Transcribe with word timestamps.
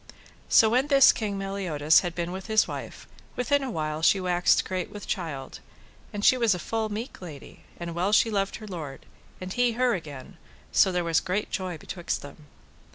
So 0.49 0.67
when 0.71 0.87
this 0.87 1.11
King 1.11 1.37
Meliodas 1.37 1.99
had 1.99 2.15
been 2.15 2.31
with 2.31 2.47
his 2.47 2.67
wife, 2.67 3.05
within 3.35 3.61
a 3.61 3.69
while 3.69 4.01
she 4.01 4.19
waxed 4.19 4.65
great 4.65 4.89
with 4.89 5.05
child, 5.05 5.59
and 6.11 6.25
she 6.25 6.37
was 6.39 6.55
a 6.55 6.57
full 6.57 6.89
meek 6.89 7.21
lady, 7.21 7.65
and 7.79 7.93
well 7.93 8.11
she 8.11 8.31
loved 8.31 8.55
her 8.55 8.67
lord, 8.67 9.05
and 9.39 9.53
he 9.53 9.73
her 9.73 9.93
again, 9.93 10.37
so 10.71 10.91
there 10.91 11.03
was 11.03 11.19
great 11.19 11.51
joy 11.51 11.77
betwixt 11.77 12.23
them. 12.23 12.47